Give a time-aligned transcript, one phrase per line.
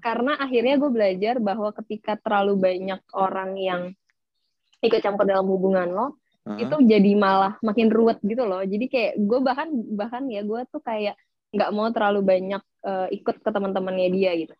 [0.00, 3.82] karena akhirnya gue belajar bahwa ketika terlalu banyak orang yang
[4.80, 6.06] ikut campur dalam hubungan lo
[6.48, 6.64] Heeh.
[6.64, 10.80] itu jadi malah makin ruwet gitu loh jadi kayak gue bahkan bahkan ya gue tuh
[10.80, 11.14] kayak
[11.52, 14.54] nggak mau terlalu banyak eh, ikut ke teman-temannya dia gitu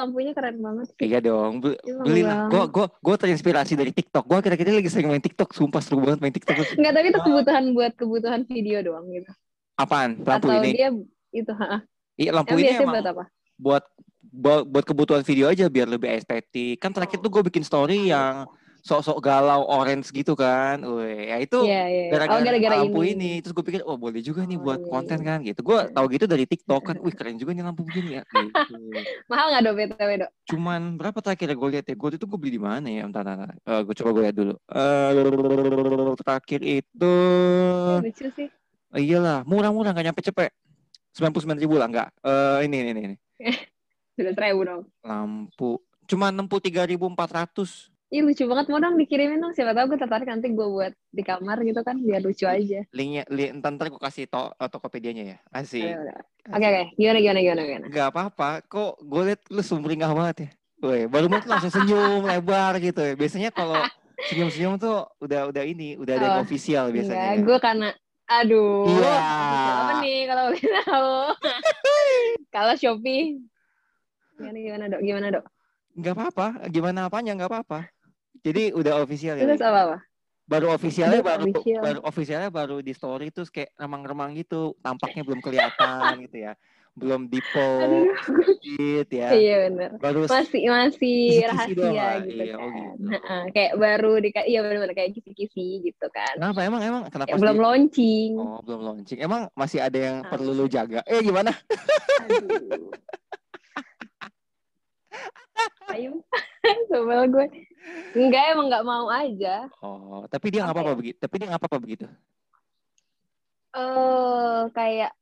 [0.00, 2.48] lampunya keren banget Iya dong, Be- beli Bang.
[2.48, 4.24] Gue gue gue terinspirasi dari TikTok.
[4.24, 5.52] Gue kira-kira lagi sering main TikTok.
[5.52, 6.56] Sumpah seru banget main TikTok.
[6.80, 9.30] nggak tapi itu kebutuhan buat kebutuhan video doang gitu
[9.76, 10.20] Apaan?
[10.24, 10.70] Lampu atau ini?
[10.72, 10.88] dia
[11.30, 11.84] itu ha,
[12.16, 13.24] Iya lampu Emang ini emang buat apa
[13.60, 13.84] buat
[14.30, 16.80] buat buat kebutuhan video aja biar lebih estetik.
[16.80, 18.44] Kan terakhir tuh gue bikin story yang
[18.80, 20.80] sok-sok galau orange gitu kan.
[20.80, 22.02] Weh, ya itu Iya, iya.
[22.08, 22.10] iya.
[22.12, 23.12] gara-gara oh gara-gara lampu ini.
[23.36, 23.42] ini.
[23.44, 25.60] Terus gue pikir, oh boleh juga nih Oh, buat iya, konten kan gitu.
[25.60, 26.96] Gue tahu gitu dari TikTok kan.
[27.04, 28.22] Wih keren juga nih lampu begini ya.
[28.26, 28.74] Gitu.
[29.28, 30.28] Mahal nggak do BTW do?
[30.48, 31.94] Cuman berapa terakhir gue lihat ya?
[31.94, 33.02] Gue itu gue beli di mana ya?
[33.04, 33.52] Entar, entar.
[33.54, 34.54] Eh, gue coba gue lihat dulu.
[34.56, 35.10] Eh,
[36.20, 37.14] terakhir itu
[38.00, 38.48] Lucu sih.
[38.90, 40.50] Iyalah, murah-murah nggak nyampe cepet.
[41.14, 42.08] Sembilan puluh sembilan ribu lah nggak.
[42.22, 43.16] Eh ini ini ini.
[44.18, 44.82] Sudah seribu dong.
[45.06, 45.78] Lampu.
[46.10, 47.86] Cuma enam puluh tiga ribu empat ratus.
[48.10, 49.54] Ih lucu banget mau dong dikirimin dong.
[49.54, 52.82] Siapa tahu gue tertarik nanti gue buat di kamar gitu kan biar lucu aja.
[52.90, 55.38] Linknya, link, entar ntar gue kasih to eh, Tokopedia-nya ya.
[55.48, 55.94] Asik.
[56.50, 56.82] Oke oke.
[56.98, 57.86] Gimana gimana gimana gimana.
[57.86, 58.48] Nggak apa-apa.
[58.66, 60.48] Kok gue liat lu sumringah banget ya.
[60.80, 63.14] Woi, baru mau langsung senyum lebar gitu ya.
[63.14, 63.78] Biasanya kalau
[64.26, 67.30] senyum-senyum tuh udah udah ini, udah ada yang Oh, official Enggak, biasanya.
[67.46, 67.88] gue karena
[68.26, 68.90] aduh.
[68.90, 69.14] Iya.
[69.70, 71.14] Apa nih kalau boleh tahu?
[72.50, 73.38] kalau Shopee
[74.34, 75.00] gimana gimana dok?
[75.04, 75.44] Gimana dok?
[75.94, 76.46] Nggak apa-apa.
[76.66, 77.80] Gimana apanya nggak apa-apa.
[78.40, 79.44] Jadi udah official ya.
[79.46, 79.98] Terus apa apa?
[80.50, 81.78] baru officialnya baru official.
[81.78, 86.58] baru officialnya baru di story terus kayak remang-remang gitu tampaknya belum kelihatan gitu ya
[86.90, 88.26] belum di post
[89.14, 89.90] ya Iya benar.
[90.02, 92.18] baru Masih masih Kisi-kisi doang rahasia lah.
[92.26, 92.58] gitu Iya, kan.
[92.58, 93.04] oh gitu.
[93.54, 96.34] Kayak baru di iya benar-benar kayak kisi-kisi gitu kan.
[96.34, 97.62] kenapa emang emang kenapa belum sih?
[97.62, 98.30] launching.
[98.34, 100.34] oh belum launching emang masih ada yang Ah.
[100.34, 101.54] perlu lu jaga eh gimana
[102.26, 102.90] Aduh.
[105.90, 106.22] Ayo,
[106.88, 107.46] sebel gue.
[108.12, 109.66] Enggak, emang nggak mau aja.
[109.80, 110.98] oh tapi dia nggak Apa apa-apa ya?
[111.00, 112.06] begitu tapi dia nggak apa-apa begitu
[113.70, 115.12] Eh, kayak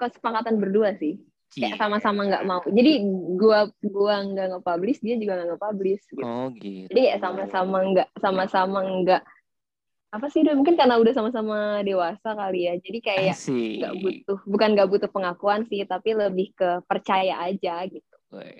[0.00, 1.20] kesepakatan berdua sih.
[1.54, 1.78] Kayak Cie.
[1.78, 2.64] sama-sama nggak mau.
[2.66, 2.92] Jadi
[3.38, 6.24] gua gua nggak nge-publish, dia juga nggak nge-publish gitu.
[6.24, 9.22] oh gitu Jadi kayak sama-sama nggak sama-sama nggak
[10.14, 12.74] apa sih udah mungkin karena udah sama-sama dewasa kali ya.
[12.80, 18.13] Jadi kayak nggak butuh bukan nggak butuh pengakuan sih, tapi lebih ke percaya aja gitu.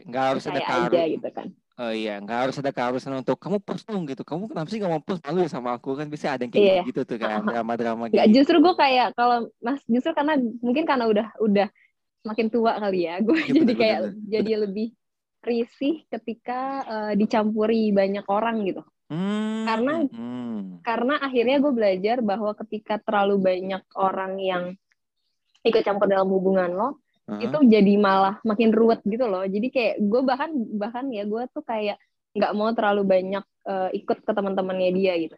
[0.04, 1.48] Nggak harus ada karun gitu kan.
[1.74, 4.22] Oh iya, nggak harus ada keharusan untuk kamu post dong gitu.
[4.22, 6.06] Kamu kenapa sih nggak mau post malu ya sama aku kan?
[6.06, 6.82] Bisa ada yang kayak Iya.
[6.86, 8.22] gitu tuh kan, drama-drama gitu.
[8.30, 11.66] justru gue kayak kalau mas justru karena mungkin karena udah udah
[12.22, 14.88] makin tua kali ya, gue Iya, jadi bener, kayak bener, jadi lebih
[15.42, 18.80] risih ketika eh, dicampuri banyak orang gitu.
[19.10, 20.80] Hmm, Karena- hmm.
[20.80, 24.64] Karena akhirnya gue belajar bahwa ketika terlalu banyak orang yang
[25.60, 26.88] ikut campur dalam hubungan lo,
[27.24, 27.48] Heeh.
[27.48, 29.44] itu jadi malah makin ruwet gitu loh.
[29.48, 31.96] Jadi kayak gue bahkan bahkan ya gue tuh kayak
[32.36, 35.36] nggak mau terlalu banyak eh, ikut ke teman-temannya dia gitu.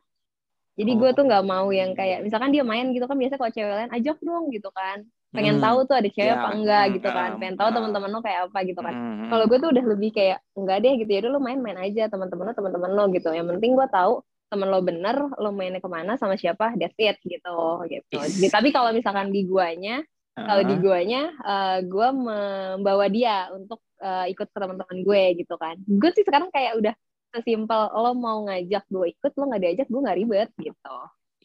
[0.76, 3.72] Jadi gue tuh nggak mau yang kayak misalkan dia main gitu kan biasa kalau cewek
[3.72, 5.06] lain ajak dong gitu kan.
[5.32, 5.64] Pengen Hmm.
[5.64, 7.30] tahu tuh ada cewek Ya, apa enggak hmm, gitu kan.
[7.40, 8.94] Pengen tahu teman-teman lo kayak apa gitu kan.
[8.94, 12.02] Hmm, Kalau gue tuh udah lebih kayak enggak deh gitu ya udah lo main-main aja
[12.08, 13.28] teman-teman lo teman-teman lo gitu.
[13.32, 14.12] Yang penting gue tahu
[14.46, 17.56] temen lo bener, lo mainnya ke mana sama siapa, that's it gitu
[17.90, 18.16] gitu.
[18.22, 18.38] Is.
[18.38, 24.36] Jadi, tapi kalau misalkan di guanya kalau di guanya eh, gue membawa dia untuk eh,
[24.36, 26.94] ikut ke teman-teman gue gitu kan gue sih sekarang kayak udah
[27.32, 30.96] sesimpel lo mau ngajak gue ikut lo nggak diajak gue nggak ribet gitu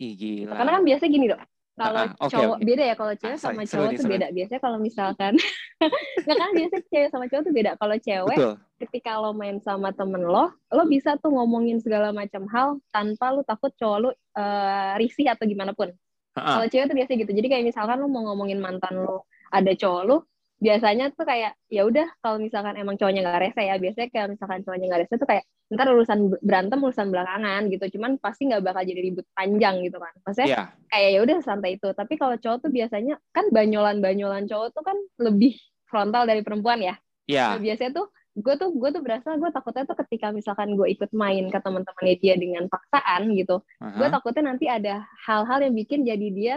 [0.02, 0.58] Ih, gila.
[0.58, 1.42] karena kan biasa gini dok
[1.72, 2.66] kalau ah, oke, cowok oke.
[2.68, 5.34] beda ya kalau cewek Ah, sama cowok tuh beda biasanya kalau misalkan
[6.28, 8.54] nggak kan biasa cewek sama cowok tuh beda kalau cewek Betul.
[8.84, 13.42] ketika lo main sama temen lo lo bisa tuh ngomongin segala macam hal tanpa lo
[13.48, 15.96] takut cowok lo eh, risih atau gimana pun.
[16.36, 17.32] Kalau cewek tuh biasa gitu.
[17.32, 19.20] Jadi kayak misalkan lu mau ngomongin mantan lu
[19.52, 20.18] ada cowok lu
[20.62, 24.62] biasanya tuh kayak ya udah kalau misalkan emang cowoknya nggak rese ya biasanya kayak misalkan
[24.62, 25.44] cowoknya nggak rese tuh kayak
[25.74, 27.86] ntar urusan berantem urusan belakangan gitu.
[27.98, 30.14] Cuman pasti nggak bakal jadi ribut panjang gitu kan.
[30.22, 30.64] Maksudnya Iya.
[30.88, 31.90] kayak ya udah santai itu.
[31.92, 35.58] Tapi kalau cowok tuh biasanya kan banyolan banyolan cowok tuh kan lebih
[35.90, 36.96] frontal dari perempuan ya.
[37.28, 37.56] Iya.
[37.56, 41.12] Nah, biasanya tuh gue tuh gue tuh berasa gue takutnya tuh ketika misalkan gue ikut
[41.12, 44.14] main ke teman-temannya dia dengan paksaan gitu gue Aha.
[44.16, 46.56] takutnya nanti ada hal-hal yang bikin jadi dia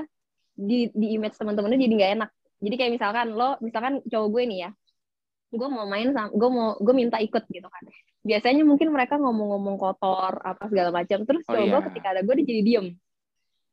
[0.54, 2.30] di di image teman-temannya jadi nggak enak
[2.62, 4.70] jadi kayak misalkan lo misalkan cowok gue nih ya
[5.50, 7.84] gue mau main sama gue mau gue minta ikut gitu kan
[8.22, 11.86] biasanya mungkin mereka ngomong-ngomong kotor apa segala macam terus Oh, cowok gue iya.
[11.90, 12.86] ketika ada gue dia jadi diem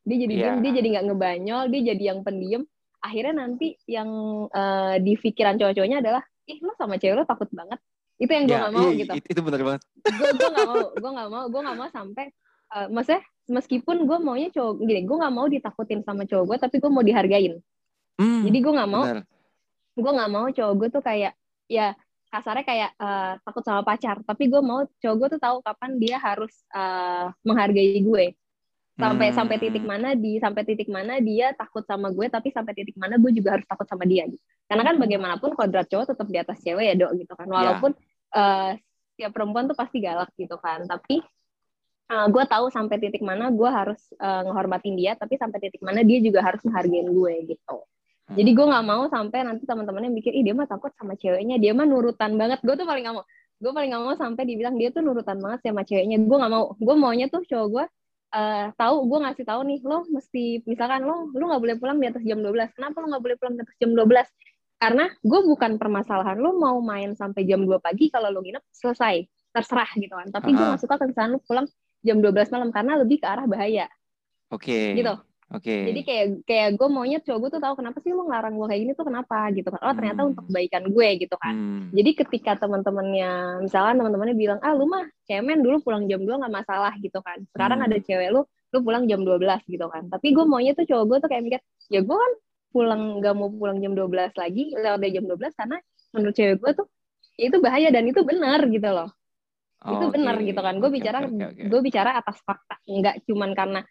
[0.02, 0.42] dia jadi Iya.
[0.42, 2.64] diem dia jadi nggak ngebanyol dia jadi yang pendiam
[2.98, 4.10] akhirnya nanti yang
[4.50, 7.78] uh, di pikiran cowok-cowoknya adalah ih lo sama cewek lo takut banget
[8.22, 9.12] itu yang gue Ya, gak mau iya, gitu.
[9.18, 9.82] Itu, itu benar banget.
[10.06, 12.26] gue gue gak mau gue gak mau gue gak mau sampai
[12.78, 16.76] uh, maksudnya meskipun gue maunya cowok gini gue gak mau ditakutin sama cowok gue tapi
[16.78, 17.58] gue mau dihargain.
[18.22, 19.04] Hmm, jadi gue gak mau
[19.92, 21.34] gue nggak mau cowok gue tuh kayak
[21.68, 21.92] ya
[22.32, 24.24] kasarnya kayak eh, takut sama pacar.
[24.24, 28.26] Tapi gue mau cowok gue tuh tahu kapan dia harus eh, menghargai gue.
[28.96, 29.38] Sampai Hmm.
[29.44, 33.20] sampai titik mana di sampai titik mana dia takut sama gue tapi sampai titik mana
[33.20, 34.40] gue juga harus takut sama dia gitu.
[34.72, 37.48] karena kan bagaimanapun kodrat cowok tetap di atas cewek ya dok gitu kan.
[37.52, 37.92] Walaupun
[38.36, 38.72] eh,
[39.16, 41.20] setiap perempuan tuh pasti galak gitu kan tapi
[42.12, 46.02] eh, gue tahu sampai titik mana gue harus eh, ngehormatin dia tapi sampai titik mana
[46.02, 47.78] dia juga harus menghargain gue gitu
[48.32, 51.76] jadi gue nggak mau sampai nanti teman-temannya mikir, ih dia mah takut sama ceweknya, dia
[51.76, 52.64] mah nurutan banget.
[52.64, 53.26] Gue tuh paling nggak mau.
[53.60, 56.18] Gue paling nggak mau sampai dibilang dia tuh nurutan banget sama ceweknya.
[56.24, 56.72] Gue nggak mau.
[56.80, 57.86] Gue maunya tuh cowok gue
[58.32, 62.08] eh tahu, gue ngasih tahu nih, lo mesti misalkan lo, lo nggak boleh pulang di
[62.08, 62.72] atas jam 12.
[62.80, 64.08] Kenapa lo nggak boleh pulang di atas jam 12?
[64.82, 69.22] Karena gue bukan permasalahan lo mau main sampai jam 2 pagi kalau lo nginep selesai,
[69.54, 70.34] terserah gitu kan.
[70.34, 70.74] Tapi gue Aha.
[70.74, 71.68] nggak suka kalau misalkan lo pulang
[72.02, 73.86] jam 12 malam karena lebih ke arah bahaya
[74.50, 74.98] Oke.
[74.98, 75.14] gitu.
[75.54, 75.76] Oke.
[75.94, 78.82] Jadi kayak kayak gue maunya cowok gue tuh tahu kenapa sih lu ngelarang gue kayak
[78.82, 79.80] gini tuh kenapa gitu kan.
[79.86, 80.30] Oh ternyata Hmm.
[80.34, 81.54] untuk kebaikan gue gitu kan.
[81.54, 81.84] Hmm.
[81.94, 83.32] Jadi ketika teman-temannya
[83.62, 87.38] misalkan teman-temannya bilang, "Ah, lu mah cemen dulu pulang jam 2 nggak masalah" gitu kan.
[87.54, 87.88] Sekarang Hmm.
[87.92, 88.42] ada cewek lu,
[88.74, 90.10] lu pulang jam 12 gitu kan.
[90.10, 91.62] Tapi gue maunya tuh cowok gue tuh kayak mikir,
[91.94, 92.32] "Ya gue kan
[92.72, 95.78] pulang nggak mau pulang jam 12 lagi, lewat dari jam 12 karena
[96.12, 96.88] menurut cewek gue tuh
[97.36, 99.12] ya itu bahaya dan itu benar gitu loh.
[99.82, 100.14] itu Oke.
[100.14, 100.76] benar gitu kan.
[100.78, 101.64] Gue Oke, bicara oke, oke.
[101.68, 103.82] gue bicara atas fakta, nggak cuman karena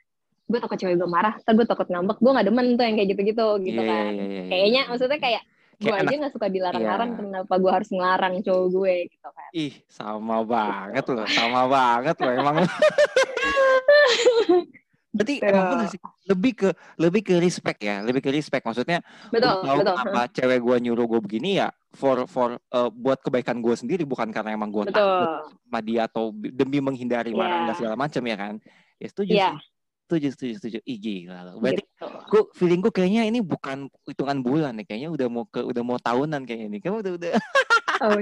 [0.46, 3.08] gue takut cewek gue marah, ntar gue takut ngambek, gue nggak demen tuh yang kayak
[3.10, 4.04] gitu-gitu gitu Iya, kan.
[4.06, 5.42] iya, iya, iya, Kayaknya maksudnya kayak
[5.80, 7.18] gue aja nggak suka dilarang-larang, Iya.
[7.18, 9.50] kenapa gue harus ngelarang cowok gue gitu kan.
[9.50, 12.56] Ih, sama banget loh, sama banget loh emang.
[15.10, 15.44] Berarti Gitu.
[15.44, 18.62] emang bener sih, lebih ke lebih ke respect ya, lebih ke respect.
[18.62, 19.94] Maksudnya Betul, tahu betul.
[19.96, 24.30] kenapa cewek gue nyuruh gue begini ya for for uh, buat kebaikan gue sendiri bukan
[24.30, 25.26] karena emang gue takut Betul.
[25.60, 27.66] sama dia atau demi menghindari marah Iya.
[27.66, 28.54] dan segala macam ya kan.
[28.96, 29.50] Ya setuju Iya.
[29.50, 29.66] sih.
[30.00, 30.78] Setuju, setuju, setuju.
[30.84, 31.54] Ih gila loh.
[31.58, 32.06] Berarti Gitu.
[32.28, 35.98] gue feeling gue kayaknya ini bukan hitungan bulan nih, kayaknya udah mau ke udah mau
[35.98, 36.78] tahunan kayaknya ini.
[36.78, 37.32] Kamu udah udah.
[38.00, 38.18] Oh.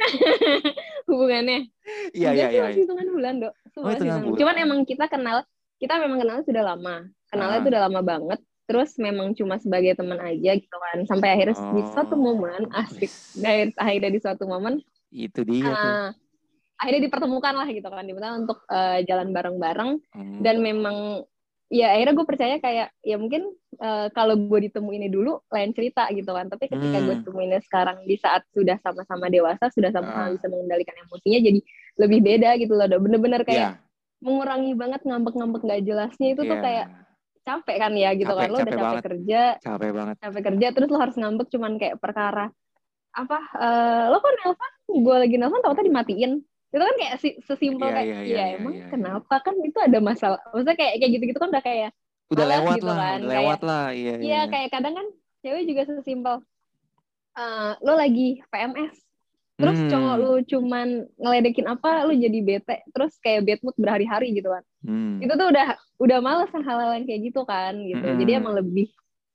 [1.06, 1.68] Hubungannya.
[2.12, 2.62] Iya, Enggak iya, sih, iya.
[2.66, 3.52] masih hitungan bulan, Dok.
[3.62, 4.38] Hitungan hitungan- bulan.
[4.38, 5.36] Cuman emang kita kenal,
[5.80, 6.96] kita memang kenalnya sudah lama.
[7.26, 7.60] Kenalnya Ah.
[7.60, 8.40] itu udah lama banget.
[8.62, 11.02] Terus memang cuma sebagai teman aja gitu kan.
[11.04, 13.10] Sampai akhirnya di suatu Oh, momen asik.
[13.42, 14.78] Dari akhirnya di suatu momen
[15.08, 15.74] Itu dia tuh.
[15.74, 16.08] eh,
[16.76, 18.04] akhirnya dipertemukan lah gitu kan.
[18.04, 20.38] Diminta untuk eh, jalan bareng-bareng Hmm.
[20.38, 21.24] dan memang
[21.68, 26.26] ya akhirnya gue percaya kayak ya mungkin eh, kalau gue ditemuinnya dulu lain cerita gitu
[26.28, 27.24] kan tapi ketika gue Hmm.
[27.24, 30.32] temuinnya sekarang di saat sudah sama-sama dewasa sudah sama-sama Ah.
[30.32, 31.60] bisa mengendalikan emosinya jadi
[31.96, 33.89] lebih beda gitu loh bener-bener kayak Iya,
[34.20, 36.62] mengurangi banget ngambek-ngambek gak jelasnya itu tuh iya.
[36.62, 36.86] kayak
[37.40, 39.02] capek kan ya gitu Capek, kan lo udah capek banget.
[39.02, 40.16] kerja capek banget.
[40.20, 42.46] capek kerja terus lo harus ngambek cuman kayak perkara
[43.10, 46.32] apa eh, lo kok nelpon gue lagi nelpon tau dimatiin
[46.70, 48.90] itu kan kayak si- sesimpel Iya, kayak iya, iya, iya, iya, emang iya, iya.
[48.92, 51.90] kenapa kan itu ada masalah maksudnya kayak kayak gitu-gitu kan udah kayak
[52.30, 53.84] Udah lewat gitu lah, kan, udah kayak- lewat lah.
[53.90, 54.22] Iya, iya.
[54.22, 55.06] Iya, kayak kadang kan
[55.42, 56.34] cewek juga sesimpel
[57.34, 58.94] eh, lo lagi PMS,
[59.60, 60.86] terus Hmm, cowok lu cuman
[61.20, 64.64] ngeledekin apa, lu jadi bete, terus kayak bad mood berhari-hari gitu kan.
[64.88, 65.20] hmm.
[65.20, 65.66] Itu tuh udah
[66.00, 68.00] udah males hal-hal yang kayak gitu kan, gitu.
[68.00, 68.18] Mm-mm.
[68.24, 68.88] Jadi emang lebih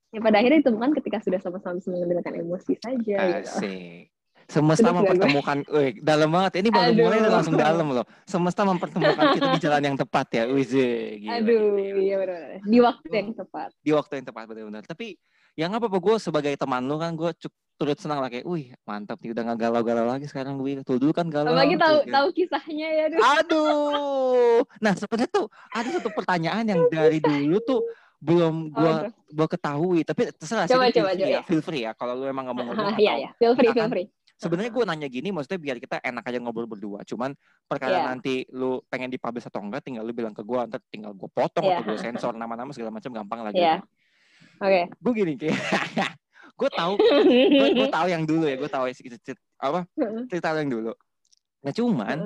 [0.10, 3.18] ya pada akhirnya ditemukan ketika sudah sama-sama bisa mengendalikan emosi saja.
[3.22, 3.52] Gitu.
[3.54, 4.10] Asik.
[4.46, 5.10] Semesta Terus nggak gue?
[5.10, 6.52] mempertemukan, wih, dalam banget.
[6.62, 7.02] Ini baru Aduh.
[7.02, 8.06] mulai langsung dalam loh.
[8.30, 10.44] Semesta mempertemukan kita di jalan yang tepat ya.
[10.46, 11.98] Wih, gila, Aduh, gila.
[11.98, 12.42] iya benar.
[12.62, 13.70] Di waktu yang tepat.
[13.82, 14.84] Di waktu yang tepat benar-benar.
[14.86, 15.18] Tapi
[15.56, 17.32] yang apa apa gue sebagai teman lu kan gue
[17.76, 20.80] turut senang lah kayak, wih mantap nih udah nggak galau-galau lagi sekarang gue.
[20.82, 21.52] Tuh dulu kan galau.
[21.52, 23.20] Apalagi tahu tuh, tahu kisahnya ya, aduh.
[23.20, 24.60] Aduh.
[24.80, 27.80] Nah sebenarnya tuh ada satu pertanyaan yang dari dulu tuh
[28.18, 29.12] belum Oh, gua itu.
[29.36, 31.42] gua ketahui tapi terserah Coba, sih, feel coba, free coba, ya ya.
[31.44, 33.30] feel free ya kalau lu emang ngomong ngomong Ah, Iya, iya.
[33.36, 34.08] Feel free, feel Misalkan free.
[34.36, 38.08] sebenarnya gue nanya gini maksudnya biar kita enak aja ngobrol berdua cuman perkara Iya.
[38.08, 41.64] nanti lu pengen dipublish atau enggak tinggal lu bilang ke gue ntar tinggal gue potong
[41.64, 41.76] Iya.
[41.78, 43.84] atau gue sensor nama-nama segala macam gampang lagi Iya.
[44.62, 44.82] Oke.
[44.90, 45.56] gue gini kayak
[46.60, 46.94] gue tahu
[47.76, 49.84] gue tahu yang dulu ya gue tahu cerita, apa
[50.32, 50.92] cerita yang dulu
[51.60, 52.18] nah cuman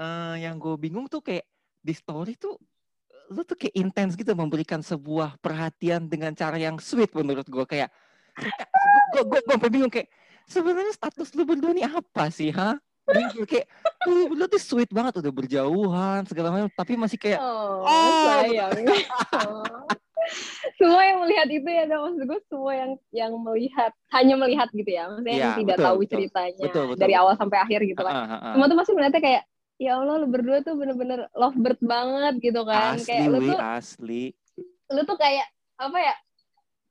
[0.00, 1.46] eh, yang gue bingung tuh kayak
[1.80, 2.58] di story tuh
[3.30, 7.94] lu tuh kayak intens gitu memberikan sebuah perhatian dengan cara yang sweet menurut gue kayak
[9.14, 10.10] gue gue gue bingung kayak
[10.50, 12.74] sebenarnya status lu berdua nih apa sih ha
[13.46, 13.66] kayak
[14.06, 18.26] lu, lu tuh sweet banget udah berjauhan segala macam tapi masih kayak Oh, Oh.
[18.26, 18.86] sayang.
[20.78, 25.08] Semua yang melihat itu ya, maksud gue semua yang yang melihat hanya melihat gitu ya,
[25.08, 26.10] maksudnya yang Iya, tidak betul, tahu betul.
[26.16, 27.22] ceritanya Betul, betul, dari betul.
[27.24, 28.14] awal sampai akhir gitu kan.
[28.14, 29.42] "Ah, ah, ah." Semua tuh pasti melihatnya kayak
[29.80, 33.00] ya Allah lu berdua tuh bener-bener lovebird banget gitu kan.
[33.00, 34.22] asli kayak lu tuh asli
[34.92, 35.46] lu tuh kayak
[35.80, 36.14] apa ya?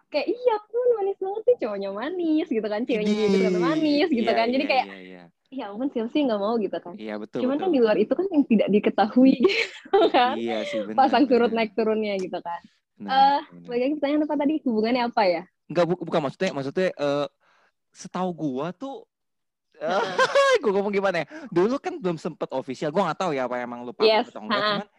[0.09, 4.25] kayak iya pun manis banget sih cowoknya manis gitu kan ceweknya juga kata manis gitu
[4.25, 5.23] Iya, kan jadi iya, kayak iya, iya.
[5.53, 7.45] ya ampun sih nggak mau gitu kan Iya betul.
[7.45, 10.97] cuman betul, kan di luar itu kan yang tidak diketahui gitu kan Iya sih benar.
[10.97, 11.57] pasang surut benar.
[11.61, 12.61] naik turunnya gitu kan
[12.99, 13.79] Eh, benar.
[13.79, 17.27] lagi pertanyaan apa tadi hubungannya apa ya Enggak bu- bukan maksudnya maksudnya eh
[17.95, 19.07] setahu gua tuh
[19.79, 20.59] Heeh.
[20.59, 21.27] gue ngomong gimana ya?
[21.47, 22.91] Dulu kan belum sempet official.
[22.91, 24.91] Gua nggak tahu ya apa emang lu paham Yes, atau enggak.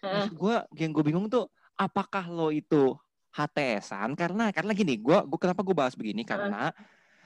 [0.00, 1.44] Cuman gua yang gue bingung tuh
[1.76, 2.96] apakah lo itu
[3.36, 6.72] HTSan karena karena gini, gua gua kenapa gue bahas begini karena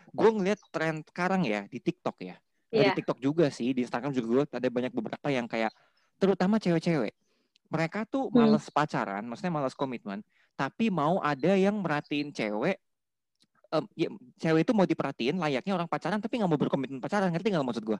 [0.09, 2.35] gue ngeliat tren sekarang ya di TikTok ya.
[2.35, 2.43] Nah,
[2.75, 2.91] Iya.
[2.91, 5.71] Di TikTok juga sih, di Instagram juga gue ada banyak beberapa yang kayak
[6.19, 7.15] terutama cewek-cewek.
[7.69, 8.49] Mereka tuh Hmm.
[8.49, 10.25] males pacaran, maksudnya males komitmen,
[10.59, 12.83] tapi mau ada yang merhatiin cewek
[13.69, 14.09] em, ya,
[14.41, 17.85] cewek itu mau diperhatiin layaknya orang pacaran tapi nggak mau berkomitmen pacaran ngerti nggak maksud
[17.85, 17.99] gue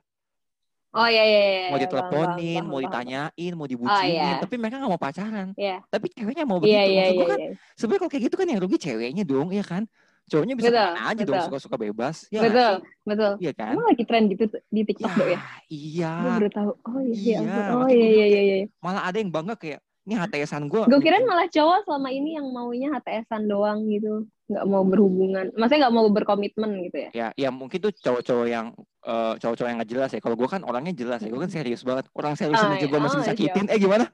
[0.97, 4.41] oh iya iya iya mau iya, diteleponin mau ditanyain mau dibucinin iya.
[4.41, 5.85] tapi mereka nggak mau pacaran Iya.
[5.93, 7.51] tapi ceweknya mau begitu iya iya maksud iya gue kan iya.
[7.77, 9.83] sebenarnya kalau kayak gitu kan yang rugi ceweknya dong ya kan
[10.29, 11.47] cowoknya bisa Betul, ke mana aja dong betul.
[11.49, 13.33] suka-suka bebas ya betul betul.
[13.41, 13.73] Iya kan?
[13.73, 15.41] Emang lagi tren gitu di TikTok dok ya?
[15.67, 16.13] Iya.
[16.15, 16.71] Gue baru tahu.
[16.85, 19.81] Oh iya, Iya, iya oh iya iya bilang iya iya malah ada yang bangga kayak
[20.05, 24.25] ini HTSan gue gue kira malah cowok selama ini yang maunya HTSan doang gitu.
[24.49, 25.53] Nggak mau berhubungan.
[25.53, 27.11] Maksudnya nggak mau berkomitmen gitu ya?
[27.13, 28.73] Ya ya mungkin tuh cowok-cowok yang
[29.05, 30.21] eh, cowok-cowok yang nggak jelas ya.
[30.25, 31.29] Kalau gue kan orangnya jelas ya.
[31.29, 32.09] Gue kan serius banget.
[32.17, 33.05] Orang seriusin Oh, aja gue iya.
[33.05, 33.65] masih Oh, disakitin.
[33.69, 34.09] Eh gimana?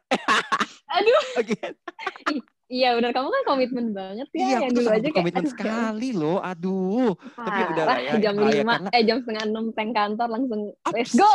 [0.99, 1.23] Aduh.
[1.39, 1.55] Oke.
[2.67, 5.53] Iya benar kamu kan komitmen banget ya iya yang dulu aja kayak berkomitmen aduh, ya
[5.53, 7.11] sekali loh aduh.
[7.35, 9.91] tapi ya udah lah ya, jam lah ya, lima karena- eh jam setengah enam tank
[9.93, 10.95] kantor langsung Ups.
[10.95, 11.33] let's go.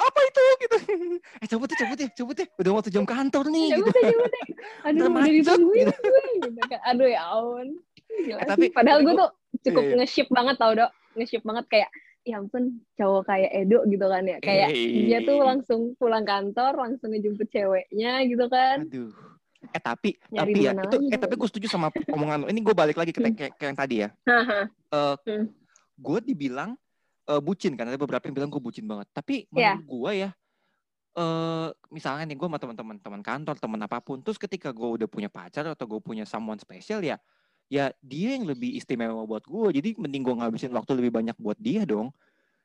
[0.00, 0.76] apa, itu gitu.
[1.42, 2.48] Eh cabut deh cabut deh cabut deh.
[2.56, 3.88] Udah waktu jam kantor nih ya gitu.
[3.90, 4.42] udah ya udah
[4.82, 5.94] aduh Udah ditungguin gitu.
[6.02, 6.80] gue gitu kan.
[6.86, 7.66] Aduh ya ampun.
[8.08, 8.70] Gila Eh, tapi- sih.
[8.72, 9.30] padahal tapi gue gua- tuh
[9.62, 9.96] cukup Iya, iya.
[9.98, 10.90] nge-ship banget tau dok.
[11.14, 11.90] Nge-ship banget kayak
[12.22, 12.62] ya ampun
[12.96, 14.38] cowok kayak Edo gitu kan ya.
[14.40, 15.04] Kayak Eh.
[15.06, 18.82] dia tuh langsung pulang kantor langsung ngejemput ceweknya gitu kan.
[18.82, 19.12] Aduh
[19.72, 22.74] eh tapi Nyari tapi ya itu eh tapi gue setuju sama omongan lo ini gue
[22.74, 24.08] balik lagi ke, ke, ke yang tadi ya.
[24.28, 24.60] Haha.
[24.68, 25.44] eh Hmm.
[25.96, 26.76] gue dibilang
[27.26, 27.88] eh, bucin kan?
[27.90, 29.08] Ada beberapa yang bilang gue bucin banget.
[29.10, 29.78] Tapi Iya.
[29.78, 30.30] menurut gue ya
[31.16, 35.08] eh misalnya nih gue sama teman-teman teman kantor teman apa pun terus ketika gue udah
[35.08, 37.16] punya pacar atau gue punya someone spesial ya
[37.72, 41.56] ya dia yang lebih istimewa buat gue jadi mending gue ngabisin waktu lebih banyak buat
[41.56, 42.12] dia dong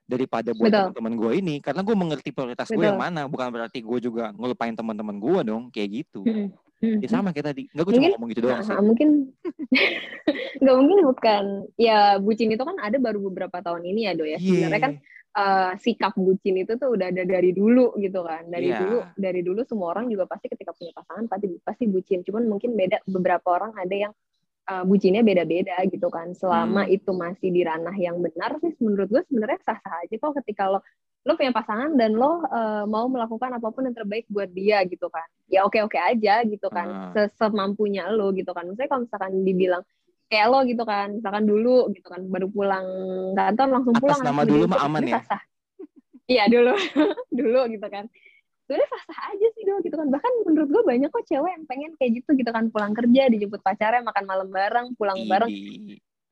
[0.04, 1.56] daripada buat teman-teman gue ini.
[1.64, 3.32] Karena gue mengerti prioritas gue yang mana.
[3.32, 6.28] Bukan berarti gue juga ngelupain teman-teman gue dong kayak gitu.
[6.28, 6.52] Hmm.
[6.82, 6.98] Hmm.
[6.98, 9.10] ya sama kayak tadi nggak gue cuma Mungkin- ngomong gitu doang sih mungkin
[10.62, 11.44] nggak mungkin bukan
[11.78, 14.42] ya bucin itu kan ada baru beberapa tahun ini ya do ya Iya.
[14.42, 14.94] sebenarnya kan
[15.32, 18.80] eh, sikap bucin itu tuh udah ada dari dulu gitu kan dari Iya.
[18.82, 22.74] dulu dari dulu semua orang juga pasti ketika punya pasangan pasti pasti bucin cuman mungkin
[22.74, 24.14] beda beberapa orang ada yang
[24.64, 26.94] eh, bucinnya beda-beda gitu kan selama Hmm.
[26.94, 30.80] itu masih di ranah yang benar sih menurut gue sebenarnya sah-sah aja kok ketika lo
[31.22, 35.06] lo punya pasangan dan lo eh, mau melakukan apa pun yang terbaik buat dia gitu
[35.06, 35.26] kan.
[35.46, 37.14] Ya oke oke aja gitu kan.
[37.14, 38.66] Se- semampunya lo gitu kan.
[38.66, 39.84] Misalnya kalau misalkan dibilang
[40.34, 41.14] kayak lo gitu kan.
[41.14, 42.26] Misalkan dulu gitu kan.
[42.26, 42.86] Baru pulang
[43.38, 45.22] kantor langsung Atas pulang nama dulu mah aman itu ya?
[46.26, 46.74] iya dulu.
[47.40, 48.06] Dulu gitu kan.
[48.66, 50.08] Sebenarnya sah-sah aja sih dulu gitu kan.
[50.10, 52.66] Bahkan menurut gue banyak kok cewek yang pengen kayak gitu gitu kan.
[52.74, 55.54] Pulang kerja dijemput pacarnya makan malam bareng pulang bareng.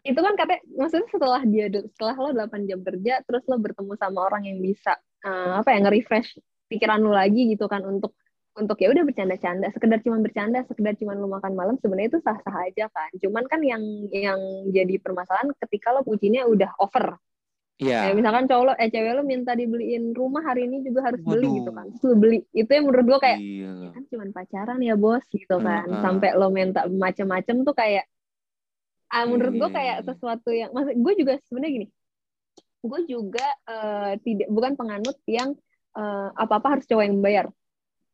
[0.09, 4.19] Itu kan katanya maksudnya setelah dia setelah lo 8 jam kerja terus lo bertemu sama
[4.25, 6.29] orang yang bisa eh, apa ya nge-refresh
[6.67, 8.17] pikiran lo lagi gitu kan untuk
[8.53, 12.55] untuk ya udah bercanda-canda sekedar cuma bercanda sekedar cuma lo makan malam sebenarnya itu sah-sah
[12.65, 17.15] aja kan cuman kan yang yang jadi permasalahan ketika lo bucinnya udah over
[17.79, 18.11] Iya.
[18.11, 21.47] kayak misalkan cowok lo eh cewek lo minta dibeliin rumah hari ini juga harus beli
[21.47, 21.57] Waduh.
[21.63, 23.71] gitu kan terus lo beli itu yang menurut gue kayak Iya.
[23.71, 26.01] "Ya kan cuma pacaran ya bos gitu kan Heeh.
[26.03, 28.03] sampai lo minta macem-macem tuh kayak
[29.09, 30.07] ah menurut gue Iya, kayak iya, iya.
[30.07, 31.87] sesuatu yang maksud gue juga sebenarnya gini
[32.79, 35.51] gue juga eh, tidak bukan penganut yang
[36.31, 37.45] apa apa harus cowok yang bayar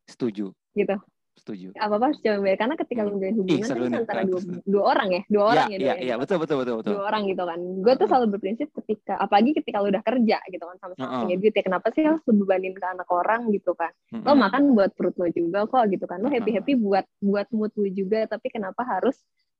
[0.04, 0.50] Setuju.
[0.72, 0.96] gitu
[1.36, 1.68] Setuju.
[1.76, 3.14] apa apa harus cowok yang bayar karena ketika lo Hmm.
[3.14, 4.00] menjalin hubungan seru kan nih.
[4.00, 6.22] antara dua, dua orang ya dua orang ya, Iya, iya, iya, dapat.
[6.24, 6.90] betul, betul, betul, betul.
[6.90, 10.64] dua orang gitu kan gue tuh selalu berprinsip ketika apalagi ketika lo udah kerja gitu
[10.64, 14.32] kan sama-sama punya duit ya kenapa sih harus bebanin ke anak orang gitu kan lo
[14.34, 17.86] makan buat perut lo juga kok gitu kan lo happy happy buat buat mood lo
[17.86, 19.14] juga tapi kenapa harus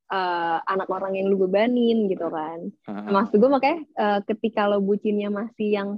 [0.07, 3.11] eh, anak orang yang lu bebanin gitu kan Heeh.
[3.11, 5.89] maksud gue makanya eh, ketika lo bucinnya masih yang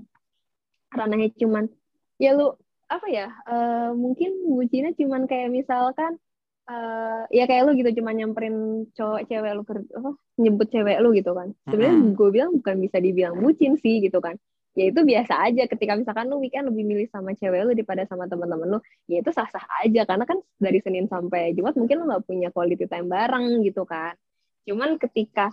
[0.88, 1.68] ranahnya cuman
[2.16, 2.56] ya lu
[2.88, 6.16] apa ya eh, mungkin bucinnya cuman kayak misalkan
[6.64, 10.10] eh, ya kayak lu gitu cuma nyamperin cowok cewek lu ker- apa
[10.40, 12.16] nyebut cewek lu gitu kan sebenarnya Mm-mm.
[12.16, 14.40] gue bilang bukan bisa dibilang bucin sih gitu kan
[14.76, 15.62] ya itu biasa aja.
[15.70, 19.30] Ketika misalkan lu weekend lebih milih sama cewek lu daripada sama teman-teman lu ya itu
[19.32, 20.04] sah-sah aja.
[20.04, 24.14] Karena kan dari Senin sampai Jumat mungkin lu nggak punya quality time bareng gitu kan.
[24.68, 25.48] Cuman ketika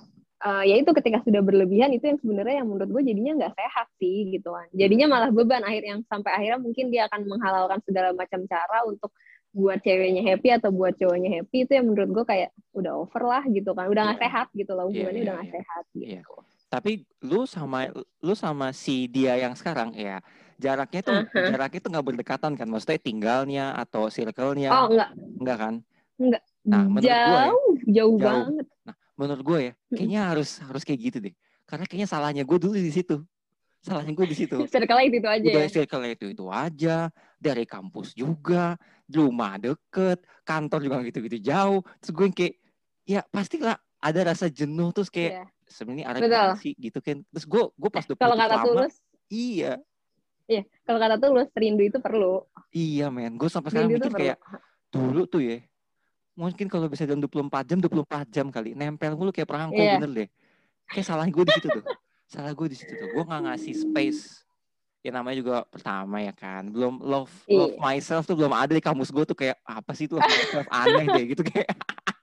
[0.46, 3.88] eh, ya itu ketika sudah berlebihan itu yang sebenarnya yang menurut gue jadinya nggak sehat
[3.98, 4.68] sih gitu kan.
[4.76, 9.16] Jadinya malah beban akhir yang sampai akhirnya mungkin dia akan menghalalkan segala macam cara untuk
[9.56, 11.64] buat ceweknya happy atau buat cowoknya happy.
[11.64, 13.88] Itu yang menurut gue kayak udah over lah gitu kan.
[13.88, 14.26] Udah nggak Iya.
[14.28, 14.84] sehat gitu loh.
[14.86, 15.56] Iya, hubungannya iya, udah nggak iya.
[15.56, 16.12] sehat gitu.
[16.12, 16.22] Iya.
[16.66, 17.88] Tapi lu sama
[18.20, 20.20] lu sama si dia yang sekarang ya
[20.56, 21.52] jaraknya tuh Aha.
[21.52, 22.68] jaraknya tuh nggak berdekatan kan?
[22.68, 24.72] Maksudnya tinggalnya atau circle-nya?
[24.72, 25.74] Oh enggak enggak kan?
[26.66, 27.52] Nah, menurut jauh gua ya,
[27.92, 28.46] jauh jauh.
[28.50, 28.66] banget.
[29.16, 31.34] Menurut gue ya kayaknya harus harus kayak gitu deh.
[31.66, 33.24] Karena kayaknya salahnya gue dulu di situ.
[33.80, 34.58] Salahnya gue di situ.
[34.74, 35.70] Circle itu itu aja udah ya?
[35.72, 36.98] circle itu itu aja.
[37.40, 38.76] Dari kampus juga
[39.08, 41.80] rumah deket kantor juga gitu gitu jauh.
[42.02, 42.54] Terus gue kayak
[43.06, 45.55] ya pastilah ada rasa jenuh terus kayak Iya.
[45.68, 48.94] Sebenarnya ada sih gitu kan terus gue gue pas udah kalau putus kata tulus?
[49.28, 49.74] iya.
[50.46, 52.46] Iya kalau kata tulus rindu itu perlu.
[52.70, 53.34] Iya men.
[53.34, 54.38] Gue sampai sekarang rindu mikir kayak
[54.94, 55.58] dulu tuh ya
[56.36, 59.98] mungkin kalau bisa dalam 24 jam 24 jam kali nempel mulu kayak perangko Iya.
[59.98, 60.30] bener deh.
[60.92, 61.86] Kayak salah gue di situ tuh.
[62.30, 63.08] Salah gue di situ tuh.
[63.10, 64.46] Gue nggak ngasih space.
[65.02, 66.70] Ya namanya juga pertama ya kan.
[66.70, 67.82] Belum love love Iya.
[67.82, 70.68] myself tuh belum ada di kamus gue tuh kayak apa sih tuh love myself?
[70.70, 71.74] Aneh deh gitu kayak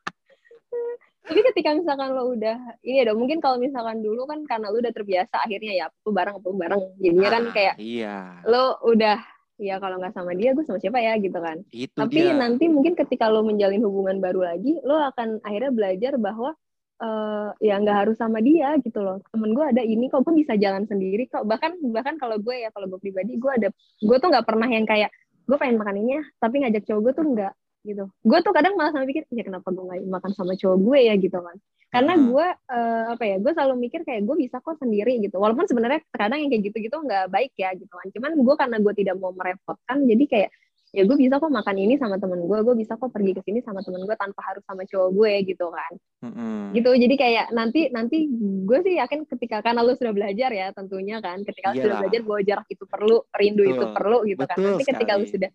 [1.23, 4.91] tapi ketika misalkan lo udah ini dong mungkin kalau misalkan dulu kan karena lo udah
[4.91, 6.83] terbiasa akhirnya ya apa bareng apa bareng.
[6.99, 8.17] Jadinya kan Ah, kayak iya.
[8.43, 9.19] lo udah
[9.63, 11.63] ya kalau nggak sama dia gue sama siapa ya gitu kan.
[11.71, 12.35] Itu tapi dia.
[12.35, 16.51] nanti mungkin ketika lo menjalin hubungan baru lagi lo akan akhirnya belajar bahwa
[16.99, 19.23] eh, ya nggak harus sama dia gitu loh.
[19.31, 21.47] Temen gue ada ini kok gue bisa jalan sendiri kok.
[21.47, 23.69] Bahkan bahkan kalau gue ya kalau gue pribadi gue ada
[24.03, 27.13] gue tuh nggak pernah yang kayak gue pengen makan ini ya tapi ngajak cowok gue
[27.19, 27.53] tuh nggak
[27.83, 30.99] gitu gue tuh kadang malah sama pikir ya kenapa gue nggak makan sama cowok gue
[31.03, 31.57] ya gitu kan
[31.93, 32.25] karena Hmm.
[32.31, 36.01] gue eh, apa ya gue selalu mikir kayak gue bisa kok sendiri gitu walaupun sebenarnya
[36.11, 39.31] kadang yang kayak gitu-gitu nggak baik ya gitu kan cuman gue karena gue tidak mau
[39.31, 40.51] merepotkan jadi kayak
[40.93, 43.65] ya gue bisa kok makan ini sama temen gue gue bisa kok pergi ke sini
[43.65, 46.77] sama temen gue tanpa harus sama cowok gue gitu kan Mm-mm.
[46.77, 48.29] gitu jadi kayak nanti nanti
[48.63, 52.21] gue sih yakin ketika karena lu sudah belajar ya tentunya kan ketika lu sudah belajar
[52.23, 53.97] bahwa jarak itu perlu rindu itu Betul.
[53.97, 55.33] perlu gitu kan Betul nanti ketika lu sekali.
[55.33, 55.51] sudah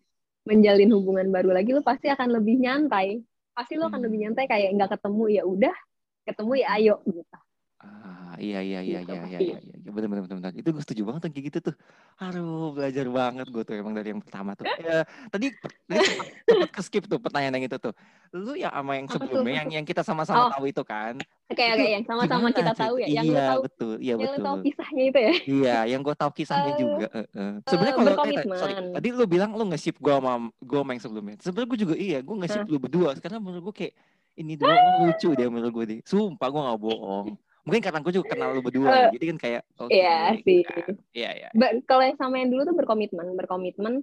[0.48, 3.20] menjalin hubungan baru lagi lu pasti akan lebih nyantai
[3.52, 4.06] pasti lu akan Hmm.
[4.08, 5.76] lebih nyantai kayak nggak ketemu ya udah
[6.24, 7.38] ketemu ya ayo gitu
[7.78, 11.30] Ah, iya iya iya iya iya iya iya benar benar benar itu gue setuju banget
[11.30, 11.74] kayak gitu tuh.
[12.18, 14.66] Aduh belajar banget gue tuh emang dari yang pertama tuh.
[14.82, 16.26] Ya, tadi sempat,
[16.74, 17.94] ke skip tuh pertanyaan yang itu tuh.
[18.34, 20.50] Lu ya sama yang sebelumnya yang yang kita sama-sama Oh.
[20.58, 21.22] tahu itu kan?
[21.46, 23.92] Oke Itu oke yang sama-sama kita tahu ya, yang iya lu tahu, betul.
[23.94, 24.42] Iya yang lu betul.
[24.42, 25.32] tahu kisahnya itu ya.
[25.46, 27.52] iya yang gue tahu kisahnya Eh, juga eh, eh.
[27.62, 31.34] sebenarnya kalau eh, sorry tadi lu bilang lu nge-ship gue sama gue sama yang sebelumnya.
[31.38, 33.14] Sebenarnya gue juga iya gue nge-ship lu berdua.
[33.22, 33.94] Karena menurut gue kayak
[34.38, 37.26] ini dua lucu deh menurut gue deh sumpah gue gak bohong
[37.68, 40.60] mungkin karena gue juga kenal lu berdua Eh, jadi kan kayak oke iya gitu sih.
[40.64, 40.92] kan.
[41.12, 43.94] iya iya Ba- Kalau yang sama yang dulu tuh berkomitmen, berkomitmen.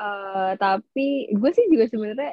[0.00, 2.32] eh, tapi gue sih juga sebenarnya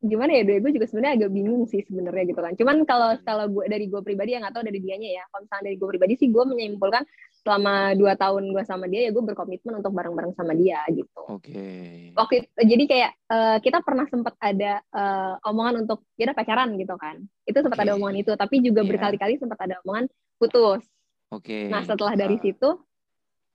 [0.00, 2.52] gimana ya, gue juga sebenarnya agak bingung sih sebenarnya gitu kan.
[2.56, 5.76] Cuman kalau kalau gue dari gue pribadi yang atau dari dianya ya, kalau misalnya dari
[5.76, 7.04] gue pribadi sih gue menyimpulkan
[7.40, 11.20] selama dua tahun gue sama dia ya gue berkomitmen untuk bareng-bareng sama dia gitu.
[11.24, 11.64] oke.
[12.12, 16.76] Waktu itu jadi kayak eh, kita pernah sempat ada eh, omongan untuk ya udah pacaran
[16.76, 17.16] gitu kan.
[17.48, 17.84] Itu sempat Oke.
[17.88, 18.88] ada omongan itu tapi juga Iya.
[18.92, 20.04] berkali-kali sempat ada omongan
[20.36, 20.84] putus.
[21.32, 21.72] Oke.
[21.72, 22.68] Nah setelah dari Ah, situ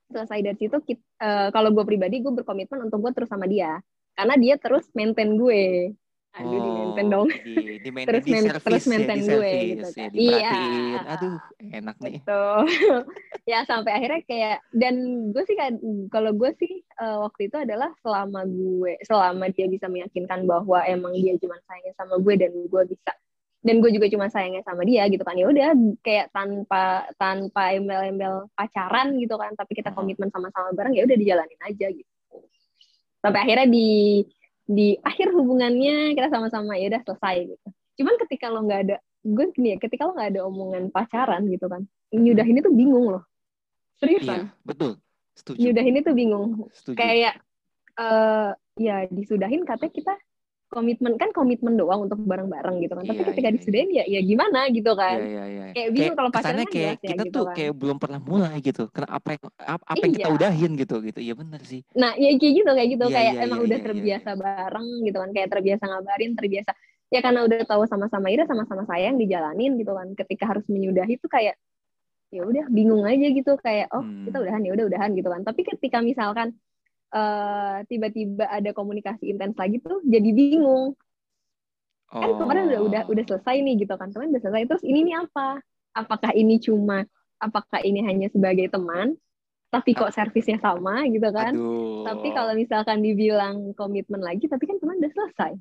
[0.06, 0.76] selesai dari situ
[1.22, 3.78] eh, kalau gue pribadi gue berkomitmen untuk gue terus sama dia.
[4.16, 5.92] Karena dia terus maintain gue
[6.36, 9.16] aduh di maintain oh, dong di, di, main, Terus di main- service terus ya, maintain
[9.16, 10.10] di gue service gitu ya, kan.
[10.12, 10.72] diperhatiin.
[10.76, 11.00] Iya.
[11.16, 11.36] Aduh,
[11.72, 12.12] enak nih.
[12.20, 12.44] gitu
[13.52, 14.94] ya sampai akhirnya kayak dan
[15.32, 15.56] gue sih
[16.12, 21.16] kalau gue sih eh, waktu itu adalah selama gue selama dia bisa meyakinkan bahwa emang
[21.16, 23.12] dia cuma sayangnya sama gue dan gue bisa
[23.66, 28.46] dan gue juga cuma sayangnya sama dia gitu kan ya udah kayak tanpa tanpa embel-embel
[28.54, 32.12] pacaran gitu kan tapi kita komitmen sama-sama bareng ya udah dijalanin aja gitu
[33.18, 34.22] sampai akhirnya di
[34.66, 37.66] di akhir hubungannya kita sama-sama ya udah selesai gitu
[38.02, 41.66] cuman ketika lo nggak ada gue gini ya ketika lo nggak ada omongan pacaran gitu
[41.66, 43.24] kan nyudahin itu bingung loh
[43.96, 44.90] seriusan Iya, betul.
[45.36, 45.58] Setuju.
[45.60, 46.96] nyudahin itu bingung Setuju.
[46.98, 47.34] kayak
[47.96, 50.14] eh ya disudahin katanya kita
[50.66, 53.58] komitmen kan komitmen doang untuk bareng-bareng gitu kan tapi Iya, ketika iya, iya.
[53.58, 55.64] disudahin ya ya gimana gitu kan iya, iya.
[55.72, 57.54] kayak bingung kalau pacaran kesannya kan kayak ya kita gitu tuh kan.
[57.54, 58.82] kayak belum pernah mulai gitu.
[58.90, 60.34] Karena apa yang apa, yang kita Iya.
[60.34, 61.18] udahin gitu gitu.
[61.22, 61.80] Iya benar sih.
[61.94, 63.04] Nah, ya kayak gitu, kayak gitu.
[63.06, 65.30] Iya, kayak emang udah terbiasa bareng gitu kan.
[65.30, 66.70] Kayak terbiasa ngabarin, terbiasa.
[67.06, 70.08] Ya karena udah tahu sama-sama ira sama-sama sayang dijalanin gitu kan.
[70.18, 71.54] Ketika harus menyudahi itu kayak
[72.34, 74.26] ya udah bingung aja gitu kayak oh Hmm.
[74.26, 75.40] kita udahan ya udah udahan gitu kan.
[75.44, 76.58] Tapi ketika misalkan
[77.14, 80.98] eh tiba-tiba ada komunikasi intens lagi tuh jadi bingung.
[82.10, 82.22] Oh.
[82.22, 84.10] Kan kemarin udah udah udah selesai nih gitu kan.
[84.10, 85.58] Kemarin udah selesai terus ini nih apa?
[85.96, 89.16] Apakah ini cuma apakah ini hanya sebagai teman
[89.66, 91.52] tapi kok servisnya sama gitu kan?
[91.52, 92.06] Aduh.
[92.06, 95.52] Tapi kalau misalkan dibilang komitmen lagi, tapi kan teman udah selesai.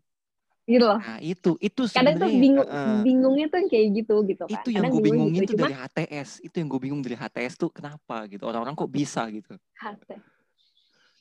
[0.65, 0.97] Gitu loh.
[0.97, 3.01] Nah, itu itu Kadang tuh bingung, heeh.
[3.05, 4.53] bingungnya tuh kayak gitu gitu kan.
[4.61, 5.53] itu yang gue bingung bingungin gitu.
[5.53, 8.89] tuh Cuma dari HTS itu yang gue bingung dari HTS tuh kenapa gitu orang-orang kok
[8.89, 10.17] bisa gitu hati.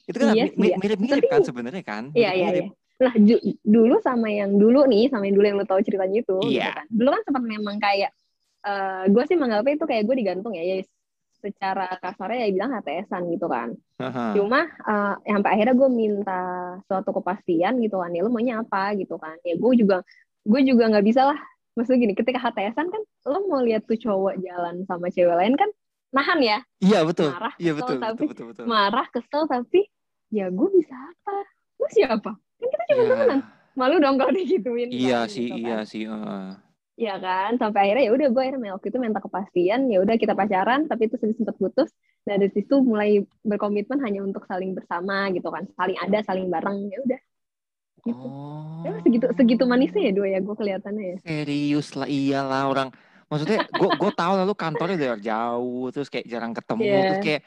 [0.04, 0.76] Itu kan Iya mi- sih, mi- ya.
[0.76, 2.72] mirip-mirip Tapi- kan sebenarnya kan Iya, iya, Mirip-mirip.
[2.94, 6.36] Nah, ju, dulu sama yang dulu nih, sama yang dulu yang lo tahu ceritanya itu,
[6.46, 6.50] Iya.
[6.54, 6.86] gitu kan.
[6.88, 8.10] Dulu kan sempat memang kayak,
[8.62, 10.76] eh gue sih menganggapnya itu kayak gue digantung ya, ya
[11.34, 13.74] secara kasarnya ya bilang HTSan gitu kan.
[13.98, 14.32] Haha.
[14.32, 16.40] Cuma eh sampai akhirnya gue minta
[16.86, 19.36] suatu kepastian gitu kan, ya lo maunya apa gitu kan.
[19.42, 20.00] Ya gue juga,
[20.46, 21.38] gue juga nggak bisa lah.
[21.74, 25.66] Maksudnya gini, ketika HTSan kan, lo mau lihat tuh cowok jalan sama cewek lain kan,
[26.14, 27.34] nahan ya, Iya betul.
[27.34, 28.64] Marah, Iya kesel, betul, betul, tapi betul, betul.
[28.70, 29.80] marah, kesel, tapi
[30.34, 31.36] ya gue bisa apa?
[31.78, 32.30] Gue siapa?
[32.34, 33.10] Kan kita cuma Iya.
[33.14, 33.40] temenan.
[33.74, 34.90] Malu dong kalau digituin.
[34.90, 35.62] Iya kan, sih, gitu kan.
[35.62, 36.04] iya sih.
[36.10, 36.48] heeh.
[36.94, 40.30] Iya kan, sampai akhirnya ya udah gue akhirnya waktu itu minta kepastian, ya udah kita
[40.30, 41.90] pacaran, tapi itu sempat putus.
[42.22, 46.86] Dan dari situ mulai berkomitmen hanya untuk saling bersama gitu kan, saling ada, saling bareng,
[46.86, 47.20] ya udah.
[48.04, 48.26] Gitu.
[48.30, 48.86] Oh.
[48.86, 51.16] Ya, segitu segitu manisnya ya dua ya gue kelihatannya ya.
[51.26, 52.88] Serius lah, iyalah orang.
[53.26, 57.00] Maksudnya, gue gue tahu lalu kantornya udah jauh, terus kayak jarang ketemu, Iya.
[57.10, 57.42] terus kayak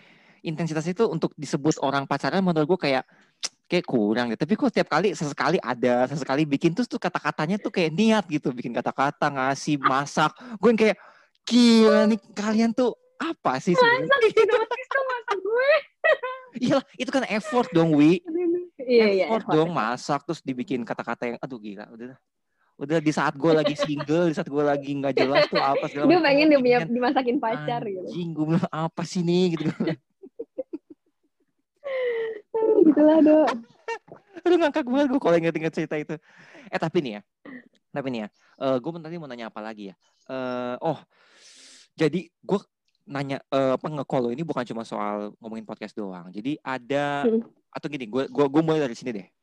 [0.48, 3.04] intensitas itu untuk disebut orang pacaran menurut gue kayak
[3.68, 4.40] kayak kurang deh.
[4.40, 8.56] Tapi kok setiap kali sesekali ada, sesekali bikin terus tuh kata-katanya tuh kayak niat gitu,
[8.56, 10.32] bikin kata-kata, ngasih, masak.
[10.58, 10.98] Gue yang kayak
[11.44, 14.08] gila nih kalian tuh apa sih sebenarnya?
[14.08, 15.70] Masak gitu, masak gue.
[16.58, 18.18] Iya, itu kan effort dong, Wi.
[18.88, 19.26] Iya, iya.
[19.28, 22.20] effort effort, dong masak terus dibikin kata-kata yang aduh gila udah dah.
[22.78, 26.08] udah di saat gue lagi single di saat gue lagi nggak jelas tuh apa segala
[26.08, 28.06] Dia pengen dia punya dimasakin pacar gitu.
[28.06, 29.66] anjing gue bilang apa sih nih gitu
[32.84, 33.50] Gitu lah, Dok.
[34.46, 36.16] aduh ngangkak banget gue kalau inget-inget cerita itu
[36.70, 37.22] eh tapi nih ya
[37.90, 38.28] tapi nih ya
[38.78, 39.96] gue tadi mau nanya apa lagi ya
[40.28, 41.00] Eh, oh
[41.96, 42.60] jadi gue
[43.08, 47.48] nanya eh, apa nge-call lo ini bukan cuma soal ngomongin podcast doang jadi ada Hmm.
[47.72, 49.28] atau gini gue gue gue mulai dari sini deh